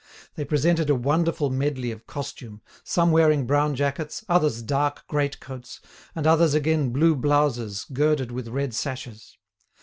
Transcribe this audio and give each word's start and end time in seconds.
They 0.33 0.45
presented 0.45 0.89
a 0.89 0.95
wonderful 0.95 1.51
medley 1.51 1.91
of 1.91 2.07
costume, 2.07 2.63
some 2.83 3.11
wearing 3.11 3.45
brown 3.45 3.75
jackets, 3.75 4.25
others 4.27 4.63
dark 4.63 5.05
greatcoats, 5.05 5.79
and 6.15 6.25
others 6.25 6.55
again 6.55 6.89
blue 6.89 7.15
blouses 7.15 7.85
girded 7.93 8.31
with 8.31 8.47
red 8.47 8.73
sashes. 8.73 9.37